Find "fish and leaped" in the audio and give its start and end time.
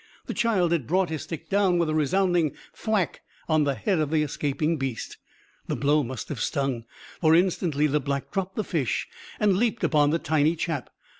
8.63-9.83